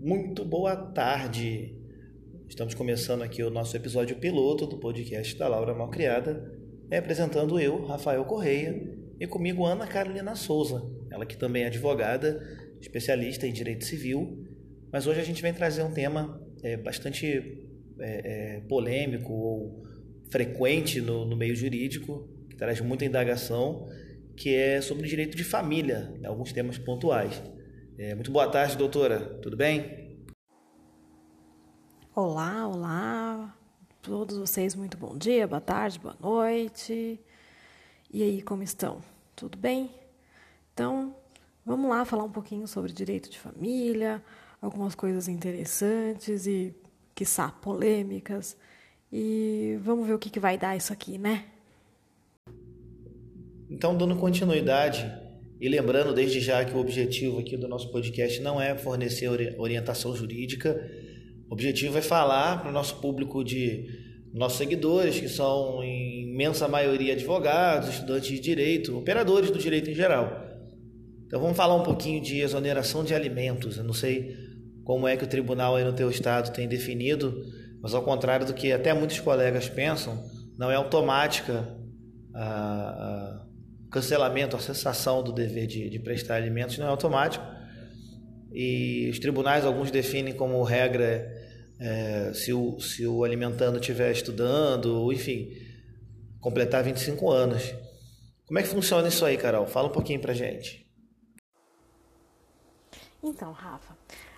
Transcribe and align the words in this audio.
Muito 0.00 0.44
boa 0.44 0.76
tarde. 0.76 1.74
Estamos 2.48 2.72
começando 2.72 3.22
aqui 3.22 3.42
o 3.42 3.50
nosso 3.50 3.76
episódio 3.76 4.14
piloto 4.14 4.64
do 4.64 4.78
podcast 4.78 5.36
da 5.36 5.48
Laura 5.48 5.74
Malcriada, 5.74 6.56
apresentando 6.96 7.58
eu, 7.58 7.84
Rafael 7.84 8.24
Correia, 8.24 8.80
e 9.18 9.26
comigo 9.26 9.66
Ana 9.66 9.88
Carolina 9.88 10.36
Souza, 10.36 10.88
ela 11.10 11.26
que 11.26 11.36
também 11.36 11.64
é 11.64 11.66
advogada, 11.66 12.40
especialista 12.80 13.44
em 13.44 13.52
direito 13.52 13.84
civil, 13.84 14.46
mas 14.92 15.08
hoje 15.08 15.20
a 15.20 15.24
gente 15.24 15.42
vem 15.42 15.52
trazer 15.52 15.82
um 15.82 15.92
tema 15.92 16.40
é, 16.62 16.76
bastante 16.76 17.66
é, 17.98 18.56
é, 18.56 18.60
polêmico 18.68 19.32
ou 19.32 19.82
frequente 20.30 21.00
no, 21.00 21.24
no 21.24 21.36
meio 21.36 21.56
jurídico, 21.56 22.28
que 22.48 22.56
traz 22.56 22.80
muita 22.80 23.04
indagação, 23.04 23.88
que 24.36 24.54
é 24.54 24.80
sobre 24.80 25.04
o 25.04 25.08
direito 25.08 25.36
de 25.36 25.42
família, 25.42 26.14
alguns 26.24 26.52
temas 26.52 26.78
pontuais. 26.78 27.42
É, 28.00 28.14
muito 28.14 28.30
boa 28.30 28.48
tarde, 28.48 28.76
doutora. 28.76 29.18
Tudo 29.42 29.56
bem? 29.56 30.24
Olá, 32.14 32.68
olá. 32.68 33.56
Todos 34.00 34.38
vocês, 34.38 34.76
muito 34.76 34.96
bom 34.96 35.18
dia, 35.18 35.48
boa 35.48 35.60
tarde, 35.60 35.98
boa 35.98 36.14
noite. 36.20 37.20
E 38.12 38.22
aí, 38.22 38.40
como 38.40 38.62
estão? 38.62 39.00
Tudo 39.34 39.58
bem? 39.58 39.90
Então, 40.72 41.12
vamos 41.66 41.90
lá 41.90 42.04
falar 42.04 42.22
um 42.22 42.30
pouquinho 42.30 42.68
sobre 42.68 42.92
direito 42.92 43.28
de 43.28 43.36
família, 43.36 44.22
algumas 44.62 44.94
coisas 44.94 45.26
interessantes 45.26 46.46
e, 46.46 46.72
quiçá, 47.16 47.48
polêmicas. 47.50 48.56
E 49.12 49.76
vamos 49.82 50.06
ver 50.06 50.14
o 50.14 50.20
que, 50.20 50.30
que 50.30 50.38
vai 50.38 50.56
dar 50.56 50.76
isso 50.76 50.92
aqui, 50.92 51.18
né? 51.18 51.46
Então, 53.68 53.96
dando 53.96 54.14
continuidade 54.14 55.27
e 55.60 55.68
lembrando 55.68 56.14
desde 56.14 56.40
já 56.40 56.64
que 56.64 56.74
o 56.76 56.78
objetivo 56.78 57.38
aqui 57.38 57.56
do 57.56 57.66
nosso 57.66 57.90
podcast 57.90 58.40
não 58.40 58.60
é 58.60 58.76
fornecer 58.76 59.28
orientação 59.58 60.14
jurídica, 60.14 60.80
o 61.48 61.54
objetivo 61.54 61.98
é 61.98 62.02
falar 62.02 62.60
para 62.60 62.70
o 62.70 62.72
nosso 62.72 62.96
público 62.96 63.42
de 63.42 64.06
nossos 64.32 64.58
seguidores, 64.58 65.18
que 65.18 65.28
são 65.28 65.82
em 65.82 66.30
imensa 66.30 66.68
maioria 66.68 67.14
advogados, 67.14 67.88
estudantes 67.88 68.28
de 68.28 68.38
direito, 68.38 68.96
operadores 68.96 69.50
do 69.50 69.58
direito 69.58 69.90
em 69.90 69.94
geral. 69.94 70.46
Então 71.26 71.40
vamos 71.40 71.56
falar 71.56 71.74
um 71.74 71.82
pouquinho 71.82 72.20
de 72.20 72.40
exoneração 72.40 73.02
de 73.02 73.14
alimentos. 73.14 73.78
Eu 73.78 73.84
não 73.84 73.92
sei 73.92 74.36
como 74.84 75.08
é 75.08 75.16
que 75.16 75.24
o 75.24 75.26
tribunal 75.26 75.76
aí 75.76 75.84
no 75.84 75.92
teu 75.92 76.10
estado 76.10 76.52
tem 76.52 76.68
definido, 76.68 77.44
mas 77.82 77.94
ao 77.94 78.02
contrário 78.02 78.46
do 78.46 78.54
que 78.54 78.72
até 78.72 78.94
muitos 78.94 79.20
colegas 79.20 79.68
pensam, 79.68 80.24
não 80.56 80.70
é 80.70 80.76
automática 80.76 81.76
a, 82.34 82.44
a 82.44 83.47
cancelamento, 83.90 84.56
a 84.56 84.60
cessação 84.60 85.22
do 85.22 85.32
dever 85.32 85.66
de, 85.66 85.88
de 85.88 85.98
prestar 85.98 86.36
alimentos, 86.36 86.78
não 86.78 86.86
é 86.86 86.90
automático. 86.90 87.44
E 88.52 89.08
os 89.10 89.18
tribunais, 89.18 89.64
alguns 89.64 89.90
definem 89.90 90.34
como 90.34 90.62
regra 90.62 91.30
é, 91.78 92.32
se, 92.34 92.52
o, 92.52 92.80
se 92.80 93.06
o 93.06 93.24
alimentando 93.24 93.78
estiver 93.78 94.10
estudando, 94.10 95.12
enfim, 95.12 95.52
completar 96.40 96.82
25 96.82 97.30
anos. 97.30 97.74
Como 98.46 98.58
é 98.58 98.62
que 98.62 98.68
funciona 98.68 99.08
isso 99.08 99.24
aí, 99.24 99.36
Carol? 99.36 99.66
Fala 99.66 99.88
um 99.88 99.92
pouquinho 99.92 100.20
pra 100.20 100.32
gente. 100.32 100.86
Então, 103.22 103.52
Rafa, 103.52 103.96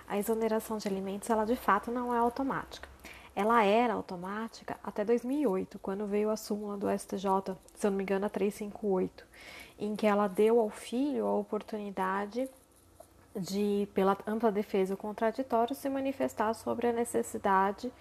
a 0.09 0.19
exoneração 0.19 0.79
de 0.79 0.89
alimentos, 0.89 1.31
ela 1.31 1.45
de 1.45 1.55
fato 1.55 1.91
não 1.91 2.13
é 2.13 2.19
automática. 2.19 2.90
Ela 3.35 3.65
era 3.65 3.95
automática 3.95 4.79
até 4.83 5.05
2008, 5.05 5.79
quando 5.79 6.07
veio 6.07 6.31
a 6.31 6.37
súmula 6.37 6.77
do 6.77 6.91
STJ, 6.91 7.57
se 7.75 7.87
eu 7.87 7.91
não 7.91 7.99
me 7.99 8.03
engano, 8.03 8.27
a 8.27 8.29
358, 8.29 9.27
em 9.79 9.95
que 9.95 10.07
ela 10.07 10.27
deu 10.27 10.61
ao 10.61 10.69
filho 10.69 11.27
a 11.27 11.35
oportunidade 11.37 12.49
de, 13.35 13.89
pela 13.95 14.19
ampla 14.27 14.51
defesa 14.51 14.97
contraditória, 14.97 15.75
se 15.75 15.89
manifestar 15.89 16.53
sobre 16.55 16.89
a 16.89 16.93
necessidade 16.93 17.93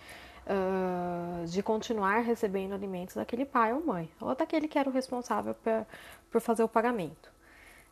uh, 0.45 1.45
de 1.45 1.61
continuar 1.61 2.19
recebendo 2.19 2.73
alimentos 2.73 3.15
daquele 3.15 3.45
pai 3.45 3.73
ou 3.73 3.85
mãe, 3.85 4.09
ou 4.19 4.33
daquele 4.35 4.67
que 4.67 4.79
era 4.79 4.89
o 4.89 4.93
responsável 4.93 5.53
por, 5.53 5.85
por 6.31 6.41
fazer 6.41 6.63
o 6.63 6.67
pagamento, 6.67 7.31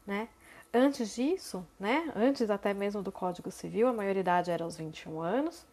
né? 0.06 0.28
Antes 0.74 1.16
disso, 1.16 1.66
né, 1.80 2.12
antes 2.14 2.50
até 2.50 2.74
mesmo 2.74 3.02
do 3.02 3.12
Código 3.12 3.50
Civil, 3.50 3.88
a 3.88 3.94
maioridade 3.94 4.52
era 4.52 4.66
aos 4.66 4.76
21 4.76 5.22
anos, 5.22 5.66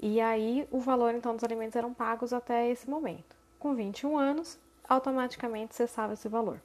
e 0.00 0.20
aí 0.20 0.66
o 0.70 0.78
valor 0.78 1.14
então 1.14 1.34
dos 1.34 1.44
alimentos 1.44 1.76
eram 1.76 1.92
pagos 1.92 2.32
até 2.32 2.70
esse 2.70 2.88
momento. 2.88 3.36
Com 3.58 3.74
21 3.74 4.16
anos, 4.16 4.58
automaticamente 4.88 5.74
cessava 5.74 6.14
esse 6.14 6.28
valor. 6.28 6.60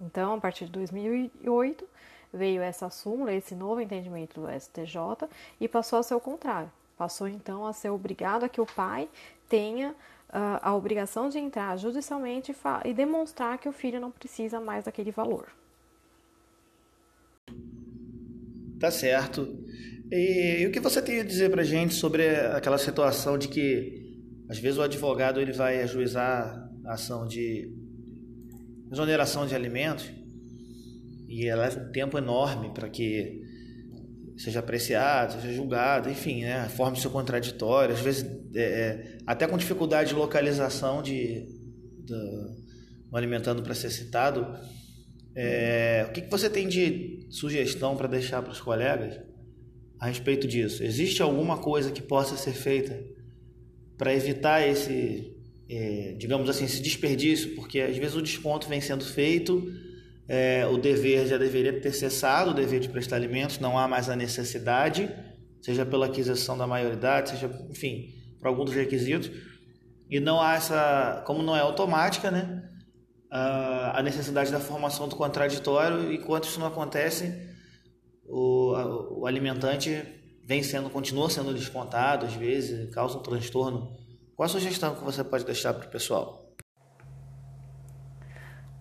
Então, 0.00 0.34
a 0.34 0.40
partir 0.40 0.66
de 0.66 0.72
2008, 0.72 1.84
veio 2.32 2.62
essa 2.62 2.88
súmula, 2.88 3.32
esse 3.32 3.54
novo 3.54 3.80
entendimento 3.80 4.40
do 4.40 4.48
STJ, 4.48 5.28
e 5.60 5.66
passou 5.66 5.98
a 5.98 6.02
ser 6.02 6.14
o 6.14 6.20
contrário. 6.20 6.70
Passou 6.96 7.26
então 7.26 7.66
a 7.66 7.72
ser 7.72 7.90
obrigado 7.90 8.44
a 8.44 8.48
que 8.48 8.60
o 8.60 8.66
pai 8.66 9.08
tenha 9.48 9.90
uh, 9.90 10.60
a 10.62 10.74
obrigação 10.74 11.28
de 11.28 11.38
entrar 11.38 11.76
judicialmente 11.76 12.52
e, 12.52 12.88
e 12.88 12.94
demonstrar 12.94 13.58
que 13.58 13.68
o 13.68 13.72
filho 13.72 14.00
não 14.00 14.10
precisa 14.10 14.60
mais 14.60 14.84
daquele 14.84 15.10
valor. 15.10 15.48
Tá 18.78 18.90
certo. 18.90 19.58
E, 20.10 20.62
e, 20.62 20.66
o 20.66 20.72
que 20.72 20.80
você 20.80 21.02
tem 21.02 21.20
a 21.20 21.24
dizer 21.24 21.50
para 21.50 21.62
gente 21.62 21.94
sobre 21.94 22.28
aquela 22.28 22.78
situação 22.78 23.36
de 23.36 23.48
que 23.48 24.08
às 24.48 24.58
vezes 24.58 24.78
o 24.78 24.82
advogado 24.82 25.40
ele 25.40 25.52
vai 25.52 25.82
ajuizar 25.82 26.70
a 26.86 26.94
ação 26.94 27.26
de 27.26 27.70
exoneração 28.90 29.46
de 29.46 29.54
alimentos 29.54 30.10
e 31.28 31.44
leva 31.54 31.78
um 31.78 31.92
tempo 31.92 32.16
enorme 32.16 32.72
para 32.72 32.88
que 32.88 33.42
seja 34.38 34.60
apreciado, 34.60 35.34
seja 35.34 35.52
julgado, 35.52 36.08
enfim, 36.08 36.42
né, 36.42 36.68
forme 36.70 36.98
seu 36.98 37.10
contraditório, 37.10 37.94
às 37.94 38.00
vezes 38.00 38.24
é, 38.54 38.62
é, 38.62 39.18
até 39.26 39.46
com 39.46 39.58
dificuldade 39.58 40.10
de 40.10 40.14
localização 40.14 41.02
de, 41.02 41.44
de 42.04 42.14
alimentando 43.12 43.62
para 43.62 43.74
ser 43.74 43.90
citado. 43.90 44.46
É, 45.34 46.06
o 46.08 46.12
que, 46.12 46.22
que 46.22 46.30
você 46.30 46.48
tem 46.48 46.66
de 46.66 47.26
sugestão 47.30 47.94
para 47.94 48.08
deixar 48.08 48.40
para 48.40 48.52
os 48.52 48.60
colegas 48.60 49.27
a 50.00 50.06
respeito 50.06 50.46
disso? 50.46 50.82
Existe 50.82 51.22
alguma 51.22 51.58
coisa 51.58 51.90
que 51.90 52.02
possa 52.02 52.36
ser 52.36 52.52
feita 52.52 52.98
para 53.96 54.14
evitar 54.14 54.66
esse, 54.66 55.36
é, 55.68 56.14
digamos 56.18 56.48
assim, 56.48 56.64
esse 56.64 56.80
desperdício? 56.80 57.54
Porque 57.54 57.80
às 57.80 57.96
vezes 57.96 58.14
o 58.14 58.22
desconto 58.22 58.68
vem 58.68 58.80
sendo 58.80 59.04
feito 59.04 59.62
é, 60.28 60.66
o 60.66 60.76
dever 60.76 61.26
já 61.26 61.38
deveria 61.38 61.80
ter 61.80 61.92
cessado, 61.92 62.50
o 62.50 62.54
dever 62.54 62.80
de 62.80 62.88
prestar 62.90 63.16
alimentos, 63.16 63.58
não 63.58 63.78
há 63.78 63.88
mais 63.88 64.10
a 64.10 64.14
necessidade, 64.14 65.10
seja 65.62 65.86
pela 65.86 66.06
aquisição 66.06 66.56
da 66.56 66.66
maioridade, 66.66 67.30
seja, 67.30 67.50
enfim, 67.70 68.14
por 68.38 68.48
algum 68.48 68.64
dos 68.64 68.74
requisitos, 68.74 69.30
e 70.10 70.20
não 70.20 70.40
há 70.40 70.54
essa, 70.54 71.22
como 71.26 71.42
não 71.42 71.56
é 71.56 71.60
automática, 71.60 72.30
né, 72.30 72.62
a 73.30 74.02
necessidade 74.02 74.52
da 74.52 74.60
formação 74.60 75.08
do 75.08 75.16
contraditório, 75.16 76.12
enquanto 76.12 76.44
isso 76.44 76.60
não 76.60 76.66
acontece, 76.66 77.48
o, 78.26 78.57
o 78.86 79.26
alimentante 79.26 80.02
vem 80.44 80.62
sendo, 80.62 80.88
continua 80.90 81.28
sendo 81.28 81.52
descontado, 81.52 82.26
às 82.26 82.34
vezes, 82.34 82.92
causa 82.94 83.18
um 83.18 83.22
transtorno. 83.22 83.96
Qual 84.34 84.46
a 84.46 84.48
sugestão 84.48 84.94
que 84.94 85.04
você 85.04 85.22
pode 85.24 85.44
deixar 85.44 85.74
para 85.74 85.86
o 85.86 85.90
pessoal? 85.90 86.48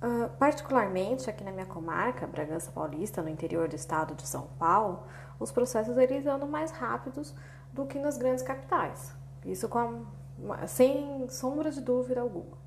Uh, 0.01 0.29
particularmente 0.37 1.29
aqui 1.29 1.43
na 1.43 1.51
minha 1.51 1.65
comarca, 1.65 2.27
Bragança 2.27 2.71
Paulista, 2.71 3.21
no 3.21 3.29
interior 3.29 3.67
do 3.67 3.75
estado 3.75 4.13
de 4.13 4.27
São 4.27 4.47
Paulo, 4.59 5.07
os 5.39 5.51
processos 5.51 5.97
eles 5.97 6.27
andam 6.27 6.47
mais 6.47 6.71
rápidos 6.71 7.33
do 7.73 7.85
que 7.85 7.97
nas 7.97 8.17
grandes 8.17 8.43
capitais. 8.43 9.11
Isso 9.43 9.67
com 9.67 10.05
a, 10.51 10.67
sem 10.67 11.27
sombra 11.29 11.71
de 11.71 11.81
dúvida 11.81 12.21
alguma. 12.21 12.57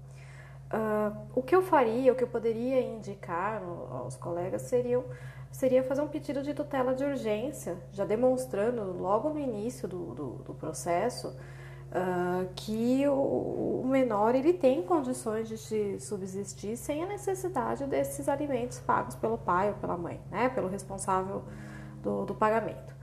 Uh, 0.73 1.17
o 1.35 1.43
que 1.43 1.55
eu 1.55 1.63
faria, 1.63 2.13
o 2.13 2.15
que 2.15 2.23
eu 2.23 2.29
poderia 2.29 2.81
indicar 2.81 3.61
aos 3.91 4.15
colegas 4.17 4.63
seria, 4.63 5.03
seria 5.51 5.83
fazer 5.83 6.01
um 6.01 6.07
pedido 6.07 6.43
de 6.43 6.55
tutela 6.55 6.95
de 6.95 7.03
urgência, 7.03 7.77
já 7.93 8.05
demonstrando 8.05 8.97
logo 8.97 9.31
no 9.31 9.39
início 9.41 9.89
do, 9.89 10.15
do, 10.15 10.29
do 10.45 10.55
processo 10.55 11.37
uh, 11.91 12.49
que 12.55 13.07
o, 13.09 13.83
o, 13.83 13.87
menor 13.87 14.37
ele 14.37 14.53
tem 14.53 14.83
condições 14.83 15.49
de 15.49 15.59
se 15.59 15.99
subsistir 15.99 16.77
sem 16.77 17.03
a 17.03 17.07
necessidade 17.07 17.85
desses 17.87 18.29
alimentos 18.29 18.79
pagos 18.79 19.17
pelo 19.17 19.37
pai 19.37 19.71
ou 19.71 19.75
pela 19.75 19.97
mãe, 19.97 20.21
né, 20.31 20.49
pelo 20.51 20.69
responsável 20.69 21.43
do, 22.01 22.25
do 22.25 22.35
pagamento. 22.35 22.95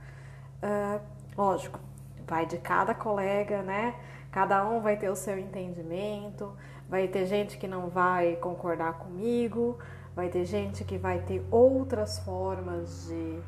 Uh, 0.62 1.00
lógico, 1.36 1.78
vai 2.26 2.46
de 2.46 2.58
cada 2.58 2.94
colega, 2.94 3.62
né? 3.62 3.94
Cada 4.30 4.68
um 4.68 4.80
vai 4.80 4.96
ter 4.96 5.08
o 5.08 5.16
seu 5.16 5.38
entendimento, 5.38 6.54
vai 6.88 7.08
ter 7.08 7.26
gente 7.26 7.58
que 7.58 7.66
não 7.66 7.88
vai 7.88 8.36
concordar 8.36 8.94
comigo, 8.94 9.78
vai 10.14 10.28
ter 10.28 10.44
gente 10.44 10.84
que 10.84 10.98
vai 10.98 11.20
ter 11.20 11.44
outras 11.50 12.18
formas 12.20 13.06
de, 13.06 13.40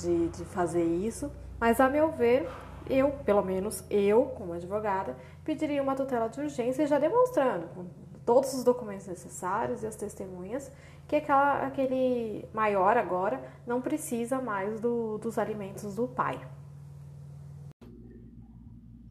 de, 0.00 0.28
de 0.28 0.44
fazer 0.46 0.84
isso, 0.84 1.30
mas 1.58 1.80
a 1.80 1.88
meu 1.88 2.10
ver, 2.10 2.48
eu, 2.88 3.10
pelo 3.24 3.42
menos 3.42 3.84
eu, 3.90 4.24
como 4.36 4.52
advogada, 4.52 5.16
pediria 5.44 5.82
uma 5.82 5.94
tutela 5.94 6.28
de 6.28 6.40
urgência 6.40 6.86
já 6.86 6.98
demonstrando, 6.98 7.68
com 7.68 7.84
todos 8.24 8.54
os 8.54 8.64
documentos 8.64 9.06
necessários 9.06 9.82
e 9.82 9.86
as 9.86 9.96
testemunhas, 9.96 10.72
que 11.06 11.16
aquela, 11.16 11.66
aquele 11.66 12.48
maior 12.54 12.96
agora 12.96 13.40
não 13.66 13.80
precisa 13.80 14.40
mais 14.40 14.80
do, 14.80 15.18
dos 15.18 15.38
alimentos 15.38 15.94
do 15.94 16.06
pai. 16.06 16.40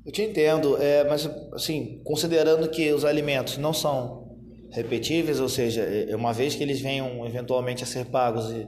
Eu 0.09 0.11
te 0.11 0.23
entendo, 0.23 0.75
é, 0.81 1.07
mas 1.07 1.29
assim, 1.53 2.01
considerando 2.03 2.67
que 2.67 2.91
os 2.91 3.05
alimentos 3.05 3.59
não 3.59 3.71
são 3.71 4.27
repetíveis, 4.71 5.39
ou 5.39 5.47
seja, 5.47 5.83
é, 5.83 6.15
uma 6.15 6.33
vez 6.33 6.55
que 6.55 6.63
eles 6.63 6.81
venham 6.81 7.23
eventualmente 7.27 7.83
a 7.83 7.85
ser 7.85 8.05
pagos 8.05 8.49
e, 8.49 8.67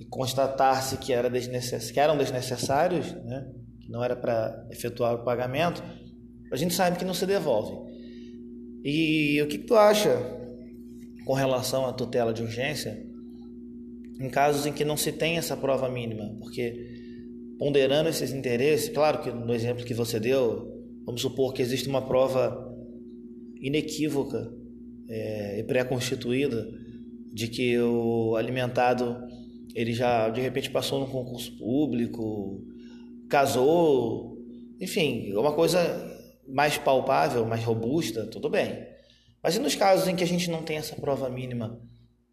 e 0.00 0.06
constatar-se 0.06 0.96
que, 0.96 1.12
era 1.12 1.28
desnecess... 1.28 1.90
que 1.90 2.00
eram 2.00 2.16
desnecessários, 2.16 3.12
né, 3.12 3.46
que 3.78 3.90
não 3.90 4.02
era 4.02 4.16
para 4.16 4.66
efetuar 4.70 5.16
o 5.16 5.22
pagamento, 5.22 5.84
a 6.50 6.56
gente 6.56 6.72
sabe 6.72 6.96
que 6.96 7.04
não 7.04 7.12
se 7.12 7.26
devolve. 7.26 7.76
E 8.82 9.38
o 9.42 9.48
que, 9.48 9.58
que 9.58 9.66
tu 9.66 9.74
acha 9.74 10.16
com 11.26 11.34
relação 11.34 11.84
à 11.84 11.92
tutela 11.92 12.32
de 12.32 12.42
urgência 12.42 12.98
em 14.18 14.30
casos 14.30 14.64
em 14.64 14.72
que 14.72 14.86
não 14.86 14.96
se 14.96 15.12
tem 15.12 15.36
essa 15.36 15.54
prova 15.54 15.90
mínima? 15.90 16.34
Porque 16.40 16.89
ponderando 17.60 18.08
esses 18.08 18.32
interesses, 18.32 18.88
claro 18.88 19.20
que 19.20 19.30
no 19.30 19.52
exemplo 19.52 19.84
que 19.84 19.92
você 19.92 20.18
deu, 20.18 20.82
vamos 21.04 21.20
supor 21.20 21.52
que 21.52 21.60
existe 21.60 21.86
uma 21.90 22.00
prova 22.00 22.74
inequívoca 23.60 24.50
é, 25.06 25.58
e 25.58 25.64
pré-constituída 25.64 26.66
de 27.30 27.48
que 27.48 27.78
o 27.78 28.34
alimentado 28.34 29.14
ele 29.74 29.92
já 29.92 30.30
de 30.30 30.40
repente 30.40 30.70
passou 30.70 31.00
num 31.00 31.12
concurso 31.12 31.54
público, 31.58 32.64
casou, 33.28 34.38
enfim, 34.80 35.30
uma 35.34 35.52
coisa 35.52 35.78
mais 36.48 36.78
palpável, 36.78 37.44
mais 37.44 37.62
robusta, 37.62 38.24
tudo 38.24 38.48
bem. 38.48 38.86
Mas 39.42 39.56
e 39.56 39.58
nos 39.58 39.74
casos 39.74 40.08
em 40.08 40.16
que 40.16 40.24
a 40.24 40.26
gente 40.26 40.50
não 40.50 40.62
tem 40.62 40.78
essa 40.78 40.96
prova 40.96 41.28
mínima, 41.28 41.78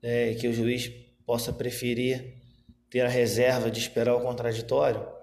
é, 0.02 0.36
que 0.36 0.48
o 0.48 0.54
juiz 0.54 0.90
possa 1.26 1.52
preferir 1.52 2.34
ter 2.90 3.02
a 3.02 3.10
reserva 3.10 3.70
de 3.70 3.78
esperar 3.78 4.16
o 4.16 4.22
contraditório? 4.22 5.17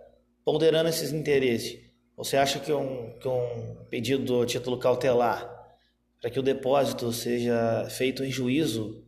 Ponderando 0.45 0.89
esses 0.89 1.13
interesses, 1.13 1.81
você 2.17 2.37
acha 2.37 2.61
que 2.61 2.73
um, 2.73 3.19
que 3.19 3.27
um 3.27 3.77
pedido 3.91 4.25
do 4.25 4.47
título 4.47 4.79
cautelar 4.79 5.51
para 6.21 6.31
que 6.31 6.39
o 6.39 6.43
depósito 6.43 7.13
seja 7.13 7.87
feito 7.91 8.25
em 8.25 8.31
juízo 8.31 9.05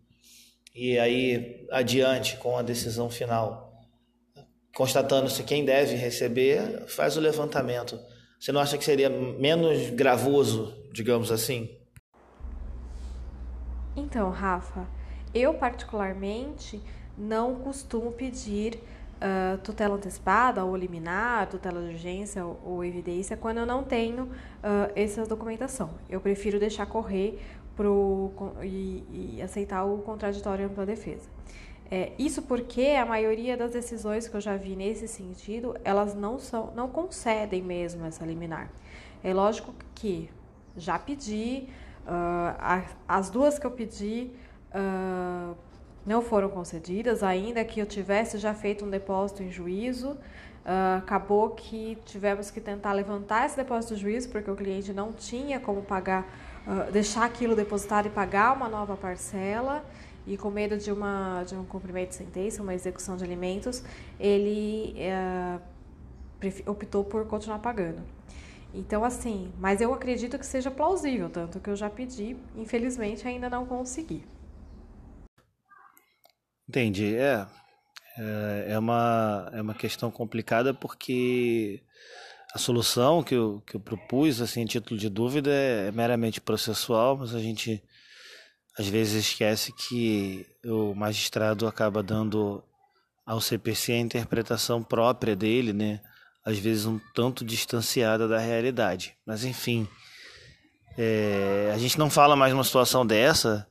e 0.74 0.98
aí 0.98 1.66
adiante 1.70 2.36
com 2.36 2.58
a 2.58 2.62
decisão 2.62 3.08
final, 3.08 3.72
constatando-se 4.74 5.42
quem 5.42 5.64
deve 5.64 5.94
receber, 5.94 6.86
faz 6.88 7.16
o 7.16 7.20
levantamento. 7.20 7.98
Você 8.38 8.52
não 8.52 8.60
acha 8.60 8.76
que 8.76 8.84
seria 8.84 9.08
menos 9.08 9.88
gravoso, 9.90 10.76
digamos 10.92 11.32
assim? 11.32 11.70
Então, 13.96 14.28
Rafa, 14.30 14.86
eu 15.32 15.54
particularmente 15.54 16.82
não 17.16 17.54
costumo 17.54 18.12
pedir 18.12 18.78
uh, 19.16 19.58
tutela 19.58 19.96
antecipada 19.96 20.64
ou 20.64 20.76
liminar, 20.76 21.48
tutela 21.48 21.80
de 21.80 21.88
urgência 21.88 22.44
ou, 22.44 22.60
ou 22.64 22.84
evidência 22.84 23.36
quando 23.36 23.58
eu 23.58 23.66
não 23.66 23.82
tenho 23.82 24.24
uh, 24.24 24.92
essa 24.94 25.24
documentação. 25.24 25.90
Eu 26.08 26.20
prefiro 26.20 26.58
deixar 26.58 26.86
correr 26.86 27.38
pro, 27.74 28.32
e, 28.62 29.36
e 29.36 29.42
aceitar 29.42 29.84
o 29.84 29.98
contraditório 29.98 30.66
ampla 30.66 30.86
defesa. 30.86 31.28
É, 31.88 32.12
isso 32.18 32.42
porque 32.42 32.96
a 33.00 33.06
maioria 33.06 33.56
das 33.56 33.72
decisões 33.72 34.26
que 34.26 34.34
eu 34.34 34.40
já 34.40 34.56
vi 34.56 34.74
nesse 34.74 35.06
sentido, 35.06 35.76
elas 35.84 36.14
não 36.14 36.38
são, 36.38 36.72
não 36.74 36.88
concedem 36.88 37.62
mesmo 37.62 38.04
essa 38.04 38.24
liminar. 38.24 38.70
É 39.22 39.32
lógico 39.32 39.72
que 39.94 40.28
já 40.76 40.98
pedi, 40.98 41.68
uh, 42.06 42.86
as 43.06 43.30
duas 43.30 43.58
que 43.58 43.66
eu 43.66 43.70
pedi 43.70 44.32
uh, 44.74 45.56
não 46.06 46.22
foram 46.22 46.48
concedidas, 46.48 47.22
ainda 47.22 47.64
que 47.64 47.80
eu 47.80 47.86
tivesse 47.86 48.38
já 48.38 48.54
feito 48.54 48.84
um 48.84 48.90
depósito 48.90 49.42
em 49.42 49.50
juízo. 49.50 50.10
Uh, 50.10 50.98
acabou 50.98 51.50
que 51.50 51.98
tivemos 52.06 52.50
que 52.50 52.60
tentar 52.60 52.92
levantar 52.92 53.46
esse 53.46 53.56
depósito 53.56 53.94
de 53.94 54.00
juízo, 54.00 54.28
porque 54.28 54.50
o 54.50 54.56
cliente 54.56 54.92
não 54.92 55.12
tinha 55.12 55.58
como 55.58 55.82
pagar, 55.82 56.22
uh, 56.66 56.90
deixar 56.92 57.24
aquilo 57.24 57.56
depositado 57.56 58.06
e 58.06 58.10
pagar 58.10 58.52
uma 58.56 58.68
nova 58.68 58.96
parcela. 58.96 59.84
E 60.26 60.36
com 60.36 60.50
medo 60.50 60.76
de, 60.76 60.90
uma, 60.90 61.44
de 61.44 61.54
um 61.54 61.64
cumprimento 61.64 62.08
de 62.10 62.16
sentença, 62.16 62.62
uma 62.62 62.74
execução 62.74 63.16
de 63.16 63.22
alimentos, 63.22 63.84
ele 64.18 64.96
uh, 64.98 65.60
optou 66.70 67.04
por 67.04 67.26
continuar 67.26 67.60
pagando. 67.60 68.02
Então, 68.74 69.04
assim, 69.04 69.52
mas 69.58 69.80
eu 69.80 69.94
acredito 69.94 70.36
que 70.36 70.44
seja 70.44 70.70
plausível, 70.70 71.30
tanto 71.30 71.60
que 71.60 71.70
eu 71.70 71.76
já 71.76 71.88
pedi, 71.88 72.36
infelizmente 72.56 73.26
ainda 73.26 73.48
não 73.48 73.64
consegui. 73.64 74.24
Entendi. 76.68 77.14
É, 77.16 77.46
é, 78.18 78.66
é 78.72 78.78
uma, 78.78 79.50
é 79.52 79.60
uma 79.62 79.74
questão 79.74 80.10
complicada 80.10 80.72
porque 80.74 81.82
a 82.54 82.58
solução 82.58 83.22
que 83.22 83.34
eu, 83.34 83.62
que 83.66 83.76
eu 83.76 83.80
propus, 83.80 84.40
assim, 84.40 84.62
em 84.62 84.66
título 84.66 84.98
de 84.98 85.08
dúvida, 85.08 85.50
é, 85.50 85.88
é 85.88 85.92
meramente 85.92 86.40
processual, 86.40 87.16
mas 87.16 87.34
a 87.34 87.40
gente 87.40 87.82
às 88.78 88.88
vezes 88.88 89.26
esquece 89.26 89.72
que 89.72 90.46
o 90.64 90.94
magistrado 90.94 91.66
acaba 91.66 92.02
dando 92.02 92.62
ao 93.24 93.40
CPC 93.40 93.92
a 93.92 93.98
interpretação 93.98 94.82
própria 94.82 95.34
dele, 95.34 95.72
né? 95.72 96.00
Às 96.44 96.58
vezes 96.58 96.86
um 96.86 97.00
tanto 97.14 97.44
distanciada 97.44 98.28
da 98.28 98.38
realidade. 98.38 99.16
Mas 99.26 99.44
enfim, 99.44 99.88
é, 100.96 101.72
a 101.74 101.78
gente 101.78 101.98
não 101.98 102.08
fala 102.08 102.36
mais 102.36 102.52
uma 102.52 102.64
situação 102.64 103.04
dessa 103.04 103.66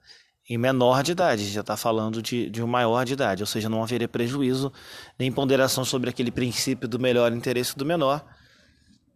em 0.47 0.57
menor 0.57 1.01
de 1.01 1.11
idade, 1.11 1.49
já 1.49 1.61
está 1.61 1.75
falando 1.75 2.21
de, 2.21 2.49
de 2.49 2.61
um 2.61 2.67
maior 2.67 3.03
de 3.03 3.13
idade, 3.13 3.41
ou 3.41 3.47
seja, 3.47 3.67
não 3.67 3.81
haveria 3.81 4.07
prejuízo 4.07 4.71
nem 5.17 5.31
ponderação 5.31 5.83
sobre 5.83 6.09
aquele 6.09 6.31
princípio 6.31 6.87
do 6.87 6.99
melhor 6.99 7.33
interesse 7.33 7.75
do 7.75 7.85
menor. 7.85 8.23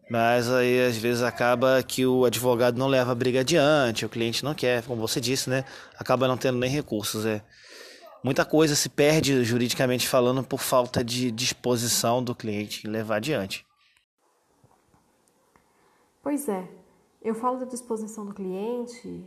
Mas 0.10 0.50
aí 0.52 0.88
às 0.88 0.98
vezes 0.98 1.22
acaba 1.22 1.84
que 1.84 2.04
o 2.04 2.26
advogado 2.26 2.80
não 2.80 2.88
leva 2.88 3.12
a 3.12 3.16
briga 3.16 3.42
adiante, 3.42 4.06
o 4.06 4.10
cliente 4.10 4.44
não 4.44 4.56
quer, 4.56 4.84
como 4.84 5.00
você 5.00 5.22
disse, 5.22 5.52
né? 5.52 5.64
Acaba 6.00 6.28
não 6.28 6.36
tendo 6.36 6.58
nem 6.58 6.70
recursos. 6.70 7.28
É. 7.28 7.44
Muita 8.24 8.44
coisa 8.44 8.76
se 8.76 8.90
perde 8.90 9.44
juridicamente 9.44 10.08
falando 10.08 10.44
por 10.44 10.60
falta 10.60 11.04
de 11.04 11.30
disposição 11.30 12.24
do 12.24 12.34
cliente 12.34 12.88
em 12.88 12.90
levar 12.90 13.18
adiante. 13.18 13.64
Pois 16.24 16.50
é, 16.50 16.68
eu 17.22 17.36
falo 17.36 17.60
da 17.60 17.66
disposição 17.66 18.26
do 18.26 18.34
cliente 18.34 19.24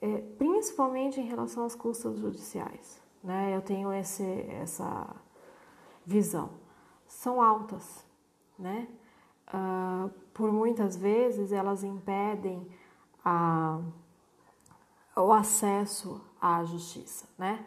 é, 0.00 0.18
principalmente 0.38 1.20
em 1.20 1.24
relação 1.24 1.64
às 1.64 1.74
custas 1.74 2.18
judiciais. 2.18 3.00
Né? 3.22 3.54
Eu 3.54 3.60
tenho 3.60 3.92
esse, 3.92 4.24
essa 4.50 5.14
visão. 6.06 6.50
São 7.06 7.42
altas, 7.42 8.04
né? 8.58 8.88
Uh, 9.48 10.10
por 10.34 10.52
muitas 10.52 10.94
vezes 10.94 11.52
elas 11.52 11.82
impedem 11.82 12.68
a, 13.24 13.80
o 15.16 15.32
acesso 15.32 16.20
à 16.40 16.62
justiça, 16.64 17.26
né? 17.38 17.64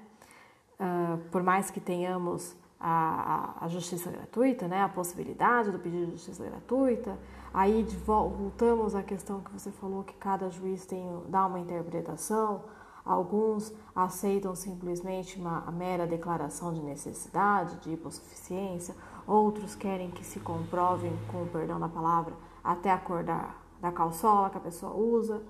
Uh, 0.80 1.18
por 1.30 1.42
mais 1.42 1.72
que 1.72 1.80
tenhamos 1.80 2.56
a, 2.82 3.66
a, 3.66 3.68
justiça 3.68 4.10
gratuita, 4.10 4.68
né? 4.68 4.82
A 4.82 4.90
possibilidade 4.90 5.72
do 5.72 5.80
pedido 5.80 6.08
de 6.08 6.12
justiça 6.14 6.44
gratuita, 6.44 7.18
Aí 7.54 7.84
voltamos 8.06 8.96
à 8.96 9.04
questão 9.04 9.42
que 9.42 9.52
você 9.52 9.72
falou 9.72 10.04
que 10.04 10.14
cada 10.14 10.50
juiz 10.50 10.86
tem 10.86 11.06
dá 11.28 11.46
uma 11.46 11.60
interpretação. 11.60 12.64
Alguns 13.04 13.74
aceitam 13.94 14.56
simplesmente 14.56 15.38
uma 15.38 15.70
mera 15.72 16.08
declaração 16.08 16.72
de 16.72 16.82
necessidade, 16.82 17.76
de 17.82 17.92
hipossuficiência. 17.92 18.96
Outros 19.28 19.76
querem 19.76 20.12
que 20.12 20.24
se 20.24 20.40
comprovem, 20.40 21.12
com 21.30 21.44
o 21.44 21.48
perdão 21.48 21.78
da 21.80 21.90
palavra, 21.90 22.34
até 22.64 22.90
a 22.90 22.98
cor 22.98 23.24
da, 23.24 23.54
da 23.82 23.92
calçola 23.92 24.50
que 24.50 24.58
a 24.58 24.62
pessoa 24.62 24.94
usa. 24.94 25.42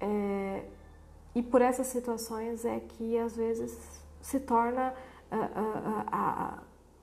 É, 0.00 0.64
e 1.34 1.42
por 1.42 1.60
essas 1.60 1.88
situações 1.88 2.64
é 2.64 2.80
que 2.80 3.18
às 3.18 3.36
vezes 3.36 4.02
se 4.22 4.40
torna 4.40 4.94
uh, 5.32 6.56
uh, 6.56 6.60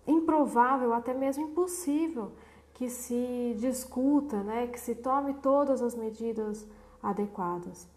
improvável, 0.07 0.93
até 0.93 1.13
mesmo 1.13 1.43
impossível 1.43 2.31
que 2.74 2.89
se 2.89 3.55
discuta, 3.60 4.43
né, 4.43 4.67
que 4.67 4.79
se 4.79 4.93
tome 4.93 5.34
todas 5.36 5.81
as 5.81 5.96
medidas 5.96 6.67
adequadas. 7.01 7.88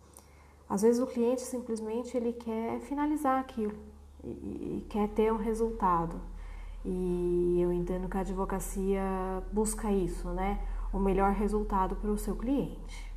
Às 0.69 0.83
vezes 0.83 1.03
o 1.03 1.07
cliente 1.07 1.43
simplesmente 1.43 2.17
ele 2.17 2.33
quer 2.33 2.81
finalizar 2.81 3.41
aquilo 3.41 3.77
e, 4.25 4.29
e 4.29 4.87
quer 4.89 5.09
ter 5.09 5.33
um 5.33 5.37
resultado. 5.37 6.21
E 6.85 7.61
eu 7.61 7.73
entendo 7.73 8.09
que 8.09 8.17
a 8.17 8.21
advocacia 8.21 9.03
busca 9.53 9.93
isso, 9.93 10.29
né? 10.29 10.67
O 10.93 10.99
melhor 10.99 11.33
resultado 11.33 11.95
para 11.97 12.11
o 12.11 12.17
seu 12.17 12.35
cliente. 12.35 13.13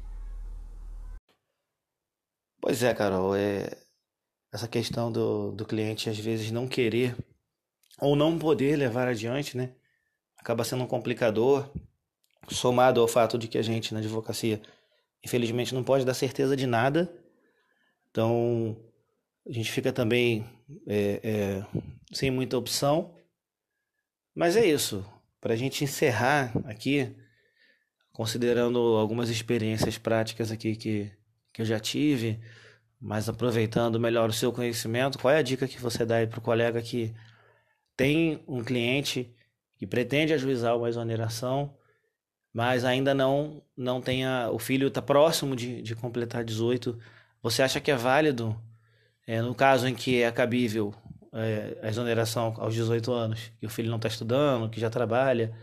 Pois 2.59 2.83
é, 2.83 2.93
Carol, 2.93 3.35
é 3.35 3.82
essa 4.53 4.67
questão 4.67 5.11
do, 5.11 5.51
do 5.51 5.65
cliente 5.65 6.09
às 6.09 6.17
vezes 6.17 6.51
não 6.51 6.67
querer 6.67 7.15
ou 7.99 8.15
não 8.15 8.37
poder 8.37 8.75
levar 8.77 9.07
adiante, 9.07 9.57
né? 9.57 9.73
acaba 10.43 10.65
sendo 10.65 10.83
um 10.83 10.87
complicador, 10.87 11.69
somado 12.49 12.99
ao 12.99 13.07
fato 13.07 13.37
de 13.37 13.47
que 13.47 13.57
a 13.57 13.61
gente 13.61 13.93
na 13.93 14.01
advocacia, 14.01 14.61
infelizmente, 15.25 15.73
não 15.73 15.85
pode 15.85 16.03
dar 16.03 16.13
certeza 16.13 16.55
de 16.57 16.67
nada. 16.67 17.09
Então, 18.11 18.77
a 19.47 19.53
gente 19.53 19.71
fica 19.71 19.93
também 19.93 20.45
é, 20.85 21.21
é, 21.23 21.65
sem 22.13 22.29
muita 22.29 22.57
opção. 22.57 23.15
Mas 24.35 24.57
é 24.57 24.65
isso. 24.65 25.05
Para 25.39 25.53
a 25.53 25.55
gente 25.55 25.81
encerrar 25.81 26.51
aqui, 26.65 27.15
considerando 28.11 28.79
algumas 28.97 29.29
experiências 29.29 29.97
práticas 29.97 30.51
aqui 30.51 30.75
que, 30.75 31.09
que 31.53 31.61
eu 31.61 31.65
já 31.65 31.79
tive, 31.79 32.37
mas 33.03 33.27
aproveitando 33.27 33.99
melhor 33.99 34.29
o 34.29 34.33
seu 34.33 34.51
conhecimento, 34.53 35.19
qual 35.19 35.33
é 35.33 35.37
a 35.37 35.41
dica 35.41 35.67
que 35.67 35.79
você 35.79 36.05
dá 36.05 36.15
aí 36.17 36.27
para 36.27 36.39
o 36.39 36.41
colega 36.41 36.81
que 36.81 37.13
tem 37.97 38.41
um 38.47 38.63
cliente 38.63 39.35
que 39.75 39.85
pretende 39.85 40.33
ajuizar 40.33 40.77
uma 40.77 40.87
exoneração, 40.87 41.75
mas 42.53 42.85
ainda 42.85 43.13
não 43.13 43.61
não 43.75 44.01
tenha 44.01 44.49
o 44.51 44.57
filho 44.57 44.87
está 44.87 45.01
próximo 45.01 45.53
de, 45.55 45.81
de 45.81 45.95
completar 45.95 46.45
18, 46.45 46.97
você 47.41 47.61
acha 47.61 47.81
que 47.81 47.91
é 47.91 47.95
válido, 47.95 48.57
é, 49.27 49.41
no 49.41 49.53
caso 49.53 49.85
em 49.87 49.95
que 49.95 50.21
é 50.21 50.31
cabível 50.31 50.95
é, 51.33 51.79
a 51.83 51.89
exoneração 51.89 52.53
aos 52.57 52.73
18 52.73 53.11
anos, 53.11 53.51
que 53.59 53.65
o 53.65 53.69
filho 53.69 53.89
não 53.89 53.97
está 53.97 54.07
estudando, 54.07 54.69
que 54.69 54.79
já 54.79 54.89
trabalha, 54.89 55.53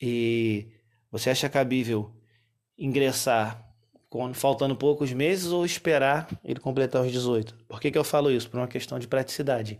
e 0.00 0.72
você 1.10 1.30
acha 1.30 1.48
cabível 1.48 2.12
ingressar 2.76 3.67
com, 4.08 4.32
faltando 4.32 4.74
poucos 4.76 5.12
meses 5.12 5.52
ou 5.52 5.64
esperar 5.64 6.28
ele 6.44 6.60
completar 6.60 7.02
os 7.02 7.12
18? 7.12 7.54
Por 7.68 7.80
que, 7.80 7.90
que 7.90 7.98
eu 7.98 8.04
falo 8.04 8.30
isso? 8.30 8.48
Por 8.48 8.58
uma 8.58 8.68
questão 8.68 8.98
de 8.98 9.06
praticidade. 9.06 9.78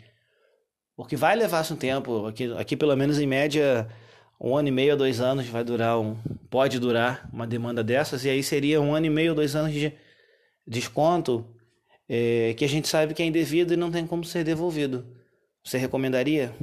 Porque 0.97 1.17
vai 1.17 1.37
levar-se 1.37 1.73
um 1.73 1.77
tempo, 1.77 2.27
aqui, 2.27 2.53
aqui 2.59 2.77
pelo 2.77 2.97
menos 2.97 3.19
em 3.19 3.27
média 3.27 3.89
um 4.41 4.57
ano 4.57 4.69
e 4.69 4.71
meio 4.71 4.93
a 4.93 4.97
dois 4.97 5.21
anos 5.21 5.47
vai 5.47 5.65
durar 5.65 5.99
um, 5.99 6.17
pode 6.49 6.79
durar 6.79 7.29
uma 7.33 7.47
demanda 7.47 7.83
dessas, 7.83 8.25
e 8.25 8.31
aí 8.31 8.43
seria 8.43 8.81
um 8.81 8.95
ano 8.95 9.07
e 9.07 9.11
meio, 9.11 9.35
dois 9.35 9.57
anos 9.57 9.73
de 9.73 9.93
desconto 10.67 11.45
é, 12.09 12.55
que 12.57 12.65
a 12.65 12.69
gente 12.69 12.89
sabe 12.89 13.15
que 13.15 13.23
é 13.23 13.27
indevido 13.27 13.75
e 13.75 13.77
não 13.77 13.91
tem 13.91 14.07
como 14.07 14.25
ser 14.25 14.45
devolvido. 14.45 15.07
Você 15.63 15.77
recomendaria? 15.77 16.55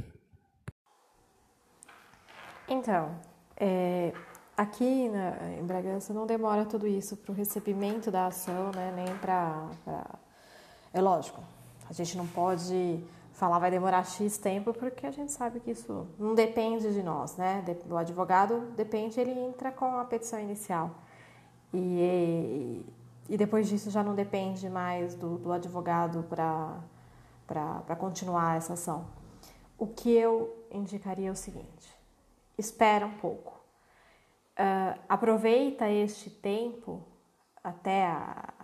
Então, 2.68 3.20
é, 3.56 4.12
aqui 4.56 5.08
né, 5.08 5.58
em 5.60 5.64
Bragança 5.64 6.14
não 6.14 6.26
demora 6.26 6.64
tudo 6.64 6.86
isso 6.86 7.16
para 7.16 7.32
o 7.32 7.34
recebimento 7.34 8.10
da 8.10 8.26
ação, 8.26 8.70
né, 8.74 8.92
nem 8.96 9.16
para. 9.18 9.68
É 10.92 11.00
lógico, 11.00 11.42
a 11.88 11.92
gente 11.92 12.16
não 12.16 12.26
pode 12.26 13.04
falar 13.32 13.58
vai 13.58 13.70
demorar 13.70 14.02
X 14.04 14.38
tempo 14.38 14.72
porque 14.72 15.06
a 15.06 15.10
gente 15.10 15.30
sabe 15.30 15.60
que 15.60 15.70
isso 15.70 16.06
não 16.18 16.34
depende 16.34 16.90
de 16.90 17.02
nós, 17.02 17.36
né? 17.36 17.62
O 17.88 17.96
advogado 17.96 18.72
depende, 18.74 19.20
ele 19.20 19.38
entra 19.38 19.70
com 19.70 19.98
a 19.98 20.04
petição 20.06 20.40
inicial. 20.40 20.90
E, 21.74 22.82
e 23.28 23.36
depois 23.36 23.68
disso 23.68 23.90
já 23.90 24.02
não 24.02 24.14
depende 24.14 24.70
mais 24.70 25.14
do, 25.14 25.36
do 25.36 25.52
advogado 25.52 26.22
para 26.24 27.96
continuar 27.96 28.56
essa 28.56 28.72
ação. 28.72 29.06
O 29.78 29.86
que 29.86 30.10
eu 30.10 30.56
indicaria 30.70 31.28
é 31.28 31.32
o 31.32 31.36
seguinte: 31.36 31.94
espera 32.56 33.04
um 33.04 33.18
pouco 33.18 33.65
uh, 34.58 35.00
aproveita 35.08 35.88
este 35.90 36.30
tempo 36.30 37.02
até 37.62 38.06
a, 38.06 38.54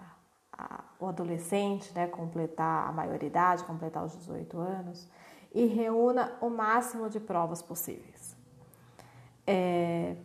a, 0.53 0.85
o 0.99 1.07
adolescente 1.07 1.93
né, 1.95 2.07
completar 2.07 2.89
a 2.89 2.93
maioridade, 2.93 3.65
completar 3.65 4.05
os 4.05 4.17
18 4.17 4.59
anos, 4.59 5.09
e 5.55 5.67
reúna 5.67 6.33
o 6.41 6.49
máximo 6.49 7.09
de 7.11 7.21
provas 7.21 7.61
possíveis. 7.61 8.37
É, 9.47 10.17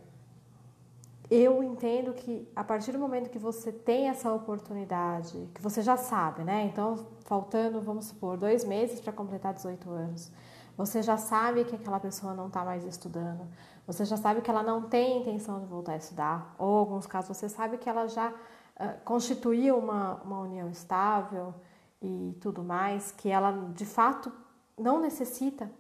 eu 1.30 1.62
entendo 1.62 2.14
que 2.14 2.48
a 2.56 2.64
partir 2.64 2.94
do 2.94 3.00
momento 3.00 3.30
que 3.30 3.40
você 3.40 3.72
tem 3.72 4.08
essa 4.08 4.32
oportunidade, 4.32 5.50
que 5.54 5.62
você 5.62 5.82
já 5.82 5.98
sabe, 5.98 6.44
né? 6.44 6.66
Então, 6.72 7.08
faltando, 7.26 7.82
vamos 7.82 8.06
supor, 8.06 8.38
dois 8.38 8.64
meses 8.64 9.02
para 9.02 9.12
completar 9.12 9.54
18 9.54 9.90
anos, 9.90 10.32
você 10.78 11.02
já 11.02 11.18
sabe 11.18 11.66
que 11.66 11.76
aquela 11.76 12.00
pessoa 12.00 12.36
não 12.36 12.48
está 12.48 12.64
mais 12.64 12.86
estudando, 12.86 13.48
você 13.88 14.06
já 14.06 14.16
sabe 14.16 14.42
que 14.42 14.50
ela 14.50 14.62
não 14.62 14.84
tem 14.84 15.22
intenção 15.22 15.60
de 15.60 15.66
voltar 15.66 15.94
a 15.94 15.98
estudar, 15.98 16.54
ou 16.58 16.76
em 16.76 16.80
alguns 16.80 17.08
casos 17.08 17.36
você 17.36 17.50
sabe 17.50 17.78
que 17.78 17.90
ela 17.90 18.08
já 18.08 18.30
uh, 18.30 19.02
constituiu 19.04 19.78
uma, 19.78 20.22
uma 20.24 20.40
união 20.42 20.70
estável 20.70 21.54
e 22.00 22.38
tudo 22.40 22.64
mais, 22.64 23.12
que 23.12 23.28
ela 23.30 23.52
de 23.74 23.86
fato 23.86 24.32
não 24.78 25.02
necessita 25.02 25.72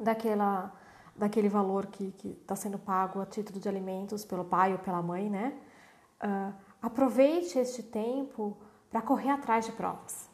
daquela, 0.00 0.72
daquele 1.14 1.48
valor 1.48 1.86
que 1.86 2.12
está 2.24 2.56
sendo 2.56 2.78
pago 2.78 3.20
a 3.20 3.26
título 3.26 3.60
de 3.60 3.68
alimentos 3.68 4.24
pelo 4.24 4.44
pai 4.44 4.72
ou 4.72 4.78
pela 4.80 5.00
mãe, 5.00 5.30
né? 5.30 5.56
Uh, 6.20 6.52
aproveite 6.82 7.58
este 7.58 7.82
tempo 7.82 8.56
para 8.90 9.02
correr 9.02 9.30
atrás 9.30 9.66
de 9.66 9.72
provas, 9.72 10.28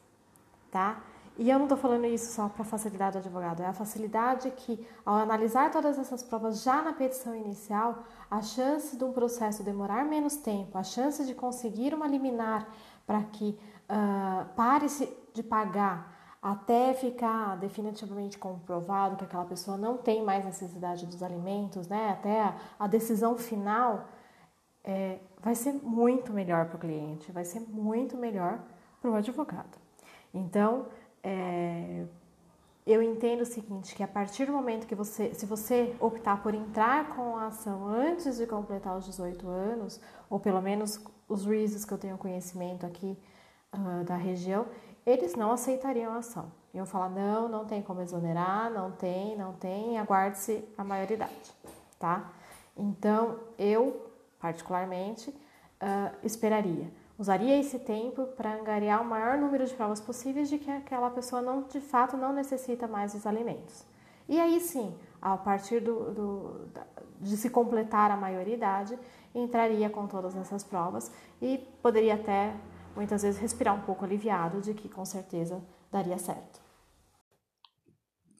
tá? 0.70 1.02
E 1.38 1.48
eu 1.48 1.58
não 1.58 1.64
estou 1.64 1.78
falando 1.78 2.04
isso 2.04 2.32
só 2.32 2.48
para 2.48 2.62
facilidade 2.64 3.12
do 3.12 3.18
advogado, 3.18 3.62
é 3.62 3.66
a 3.66 3.72
facilidade 3.72 4.50
que, 4.50 4.86
ao 5.04 5.14
analisar 5.14 5.70
todas 5.70 5.98
essas 5.98 6.22
provas 6.22 6.62
já 6.62 6.82
na 6.82 6.92
petição 6.92 7.34
inicial, 7.34 8.04
a 8.30 8.42
chance 8.42 8.96
de 8.96 9.02
um 9.02 9.12
processo 9.12 9.62
demorar 9.62 10.04
menos 10.04 10.36
tempo, 10.36 10.76
a 10.76 10.82
chance 10.82 11.24
de 11.24 11.34
conseguir 11.34 11.94
uma 11.94 12.06
liminar 12.06 12.68
para 13.06 13.22
que 13.22 13.58
uh, 13.88 14.46
pare-se 14.54 15.08
de 15.32 15.42
pagar 15.42 16.12
até 16.42 16.92
ficar 16.92 17.56
definitivamente 17.56 18.36
comprovado 18.36 19.16
que 19.16 19.24
aquela 19.24 19.44
pessoa 19.44 19.76
não 19.76 19.96
tem 19.96 20.24
mais 20.24 20.44
necessidade 20.44 21.06
dos 21.06 21.22
alimentos, 21.22 21.86
né? 21.86 22.10
até 22.10 22.42
a, 22.42 22.56
a 22.80 22.86
decisão 22.88 23.38
final, 23.38 24.08
é, 24.82 25.20
vai 25.40 25.54
ser 25.54 25.72
muito 25.72 26.32
melhor 26.32 26.66
para 26.66 26.76
o 26.76 26.80
cliente, 26.80 27.30
vai 27.30 27.44
ser 27.44 27.60
muito 27.60 28.16
melhor 28.16 28.58
para 29.00 29.10
o 29.10 29.14
advogado. 29.14 29.78
Então, 30.34 30.86
é, 31.22 32.04
eu 32.84 33.00
entendo 33.00 33.42
o 33.42 33.46
seguinte, 33.46 33.94
que 33.94 34.02
a 34.02 34.08
partir 34.08 34.46
do 34.46 34.52
momento 34.52 34.86
que 34.86 34.94
você, 34.94 35.32
se 35.34 35.46
você 35.46 35.94
optar 36.00 36.42
por 36.42 36.52
entrar 36.52 37.14
com 37.14 37.36
a 37.36 37.46
ação 37.46 37.86
antes 37.86 38.38
de 38.38 38.46
completar 38.46 38.96
os 38.96 39.04
18 39.04 39.48
anos, 39.48 40.00
ou 40.28 40.40
pelo 40.40 40.60
menos 40.60 41.00
os 41.28 41.42
juízes 41.42 41.84
que 41.84 41.92
eu 41.92 41.98
tenho 41.98 42.18
conhecimento 42.18 42.84
aqui 42.84 43.16
uh, 43.72 44.04
da 44.04 44.16
região, 44.16 44.66
eles 45.06 45.36
não 45.36 45.52
aceitariam 45.52 46.12
a 46.12 46.18
ação. 46.18 46.50
Iam 46.74 46.86
falar, 46.86 47.08
não, 47.08 47.48
não 47.48 47.64
tem 47.64 47.82
como 47.82 48.00
exonerar, 48.00 48.70
não 48.70 48.90
tem, 48.90 49.36
não 49.36 49.52
tem, 49.52 49.98
aguarde-se 49.98 50.64
a 50.76 50.82
maioridade, 50.82 51.52
tá? 51.98 52.32
Então, 52.76 53.38
eu, 53.58 54.10
particularmente, 54.40 55.30
uh, 55.30 56.16
esperaria 56.24 56.90
usaria 57.22 57.56
esse 57.56 57.78
tempo 57.78 58.26
para 58.36 58.52
angariar 58.52 59.00
o 59.00 59.04
maior 59.04 59.38
número 59.38 59.64
de 59.64 59.72
provas 59.74 60.00
possíveis 60.00 60.50
de 60.50 60.58
que 60.58 60.68
aquela 60.68 61.08
pessoa 61.08 61.40
não, 61.40 61.62
de 61.62 61.80
fato 61.80 62.16
não 62.16 62.32
necessita 62.32 62.88
mais 62.88 63.12
dos 63.12 63.24
alimentos. 63.26 63.84
E 64.28 64.40
aí 64.40 64.60
sim, 64.60 64.92
a 65.20 65.36
partir 65.36 65.78
do, 65.78 66.12
do, 66.12 66.68
de 67.20 67.36
se 67.36 67.48
completar 67.48 68.10
a 68.10 68.16
maioridade, 68.16 68.98
entraria 69.32 69.88
com 69.88 70.08
todas 70.08 70.34
essas 70.34 70.64
provas 70.64 71.12
e 71.40 71.58
poderia 71.80 72.14
até 72.14 72.54
muitas 72.96 73.22
vezes 73.22 73.40
respirar 73.40 73.76
um 73.76 73.82
pouco 73.82 74.04
aliviado 74.04 74.60
de 74.60 74.74
que 74.74 74.88
com 74.88 75.04
certeza 75.04 75.62
daria 75.92 76.18
certo. 76.18 76.60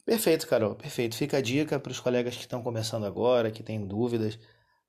Perfeito, 0.05 0.49
Carol, 0.49 0.75
perfeito. 0.75 1.15
Fica 1.15 1.37
a 1.37 1.41
dica 1.41 1.79
para 1.79 1.93
os 1.93 2.01
colegas 2.01 2.35
que 2.35 2.41
estão 2.41 2.61
começando 2.61 3.07
agora, 3.07 3.53
que 3.53 3.63
têm 3.63 3.87
dúvidas, 3.87 4.37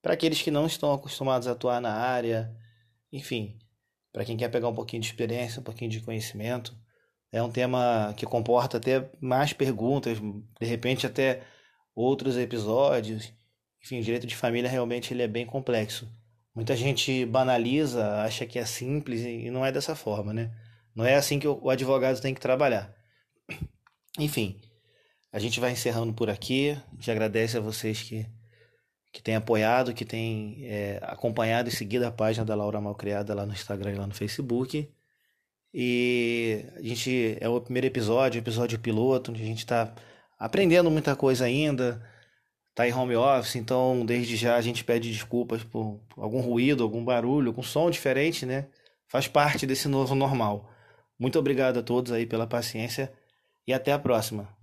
para 0.02 0.16
aqueles 0.16 0.42
que 0.42 0.50
não 0.50 0.66
estão 0.66 0.92
acostumados 0.92 1.48
a 1.48 1.52
atuar 1.52 1.80
na 1.80 1.94
área, 1.94 2.52
enfim, 3.12 3.60
para 4.14 4.24
quem 4.24 4.38
quer 4.38 4.50
pegar 4.50 4.70
um 4.70 4.76
pouquinho 4.76 5.02
de 5.02 5.08
experiência, 5.08 5.60
um 5.60 5.64
pouquinho 5.64 5.90
de 5.90 6.00
conhecimento. 6.00 6.78
É 7.32 7.42
um 7.42 7.50
tema 7.52 8.14
que 8.16 8.28
comporta 8.28 8.78
até 8.78 9.10
mais 9.20 9.52
perguntas, 9.52 10.20
de 10.20 10.66
repente 10.68 11.08
até 11.08 11.42
outros 11.96 12.38
episódios. 12.38 13.34
Enfim, 13.84 14.00
o 14.00 14.04
direito 14.04 14.28
de 14.28 14.36
família 14.36 14.70
realmente 14.70 15.14
ele 15.14 15.24
é 15.24 15.28
bem 15.28 15.46
complexo. 15.46 16.08
Muita 16.56 16.76
gente 16.76 17.26
banaliza, 17.26 18.22
acha 18.22 18.46
que 18.46 18.60
é 18.60 18.66
simples 18.66 19.22
e 19.22 19.50
não 19.50 19.66
é 19.66 19.72
dessa 19.72 19.96
forma, 19.96 20.32
né? 20.32 20.52
Não 20.96 21.04
é 21.04 21.16
assim 21.16 21.40
que 21.40 21.48
o 21.48 21.70
advogado 21.72 22.22
tem 22.22 22.36
que 22.36 22.40
trabalhar. 22.40 22.96
Enfim, 24.20 24.62
a 25.32 25.40
gente 25.40 25.60
vai 25.60 25.72
encerrando 25.72 26.14
por 26.14 26.30
aqui. 26.30 26.78
Gente 26.94 27.10
agradece 27.10 27.58
a 27.58 27.62
vocês 27.62 28.04
que 28.04 28.28
que 29.14 29.22
tem 29.22 29.36
apoiado, 29.36 29.94
que 29.94 30.04
tem 30.04 30.58
é, 30.66 31.00
acompanhado 31.04 31.70
e 31.70 31.72
seguido 31.72 32.06
a 32.06 32.12
página 32.12 32.44
da 32.44 32.56
Laura 32.56 32.82
Malcriada 32.82 33.36
lá 33.36 33.46
no 33.46 33.54
Instagram 33.54 33.92
e 33.94 33.96
lá 33.96 34.08
no 34.08 34.14
Facebook. 34.14 34.90
E 35.74 36.66
a 36.76 36.82
gente 36.82 37.38
é 37.40 37.48
o 37.48 37.62
primeiro 37.62 37.88
episódio, 37.88 38.40
episódio 38.40 38.80
piloto, 38.80 39.32
onde 39.32 39.44
a 39.44 39.46
gente 39.46 39.60
está 39.60 39.94
aprendendo 40.38 40.90
muita 40.90 41.16
coisa 41.16 41.46
ainda, 41.46 42.04
está 42.72 42.88
em 42.88 42.94
home 42.94 43.16
office, 43.16 43.56
então 43.56 44.04
desde 44.06 44.36
já 44.36 44.56
a 44.56 44.62
gente 44.62 44.84
pede 44.84 45.12
desculpas 45.12 45.64
por 45.64 46.02
algum 46.18 46.42
ruído, 46.42 46.84
algum 46.84 47.06
barulho, 47.06 47.50
algum 47.50 47.64
som 47.64 47.92
diferente, 47.92 48.46
né? 48.48 48.68
Faz 49.08 49.28
parte 49.28 49.66
desse 49.68 49.88
novo 49.88 50.16
normal. 50.16 50.70
Muito 51.20 51.38
obrigado 51.38 51.80
a 51.80 51.84
todos 51.84 52.12
aí 52.12 52.26
pela 52.26 52.48
paciência 52.48 53.14
e 53.68 53.74
até 53.74 53.92
a 53.92 54.00
próxima. 54.00 54.58